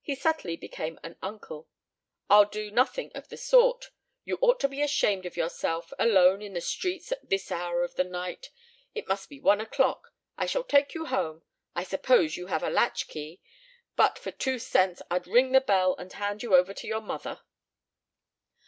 [0.00, 1.68] He subtly became an uncle.
[2.30, 3.90] "I'll do nothing of the sort.
[4.24, 7.96] You ought to be ashamed of yourself alone in the streets at this hour of
[7.96, 8.50] the night.
[8.94, 10.14] It must be one o'clock.
[10.36, 11.42] I shall take you home.
[11.74, 13.40] I suppose you have a latch key,
[13.96, 17.40] but for two cents I'd ring the bell and hand you over to your mother."